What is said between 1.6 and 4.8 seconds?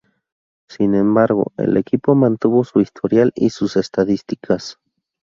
equipo mantuvo su historial y sus estadísticas.